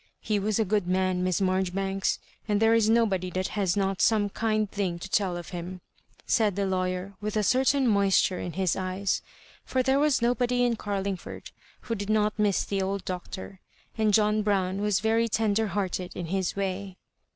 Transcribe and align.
He 0.19 0.39
was 0.39 0.57
a 0.57 0.65
good 0.65 0.87
man, 0.87 1.23
Miss 1.23 1.39
Marjoribanks, 1.41 2.17
and 2.47 2.59
there 2.59 2.73
is 2.73 2.89
nobody 2.89 3.29
that 3.29 3.49
has 3.49 3.77
not 3.77 4.01
some 4.01 4.29
kind 4.29 4.67
thing 4.67 4.97
to 4.97 5.07
tell 5.07 5.37
of 5.37 5.49
him," 5.49 5.79
said 6.25 6.55
the 6.55 6.65
law 6.65 6.85
yer, 6.85 7.13
with 7.21 7.37
a 7.37 7.43
certain 7.43 7.87
moisture 7.87 8.39
in 8.39 8.53
his 8.53 8.75
eyes; 8.75 9.21
for 9.63 9.83
there 9.83 9.99
was 9.99 10.19
nobody 10.19 10.63
in 10.63 10.75
Carlingford 10.75 11.51
who 11.81 11.93
did 11.93 12.09
not 12.09 12.39
miss 12.39 12.63
the 12.65 12.81
old 12.81 13.05
Doctor, 13.05 13.59
and 13.95 14.11
John 14.11 14.41
Brown 14.41 14.81
was 14.81 15.01
very 15.01 15.27
tender 15.29 15.67
hearted 15.67 16.15
in 16.15 16.25
his 16.33 16.55
way. 16.55 16.97